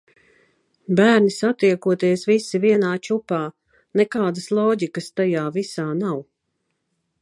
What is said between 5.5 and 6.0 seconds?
visā